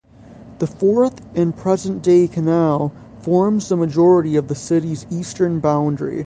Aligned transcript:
The 0.57 0.65
fourth 0.65 1.21
and 1.37 1.55
present-day 1.55 2.29
canal 2.29 2.91
forms 3.19 3.69
the 3.69 3.77
majority 3.77 4.35
of 4.35 4.47
the 4.47 4.55
city's 4.55 5.05
eastern 5.11 5.59
boundary. 5.59 6.19